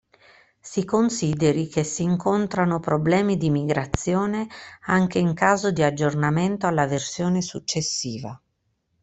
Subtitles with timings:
[0.63, 4.47] Si consideri che si incontrano problemi di migrazione
[4.85, 8.41] anche in caso di aggiornamento alla versione successiva.